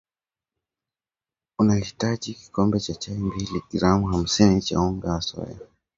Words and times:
Utahitaji 1.59 2.33
Kikombe 2.33 2.79
cha 2.79 2.93
chai 2.95 3.15
mbili 3.17 3.63
gram 3.73 4.03
hamsini 4.11 4.61
cha 4.61 4.79
unga 4.79 5.11
wa 5.11 5.21
soya 5.21 5.57